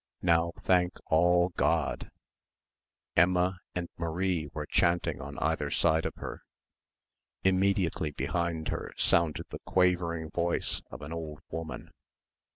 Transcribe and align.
"Now 0.23 0.53
thank, 0.63 0.93
all, 1.11 1.49
God!"... 1.49 2.09
Emma 3.15 3.59
and 3.75 3.87
Marie 3.99 4.47
were 4.51 4.65
chanting 4.65 5.21
on 5.21 5.37
either 5.37 5.69
side 5.69 6.07
of 6.07 6.15
her. 6.15 6.41
Immediately 7.43 8.09
behind 8.09 8.69
her 8.69 8.91
sounded 8.97 9.45
the 9.51 9.59
quavering 9.63 10.31
voice 10.31 10.81
of 10.89 11.03
an 11.03 11.13
old 11.13 11.41
woman. 11.51 11.91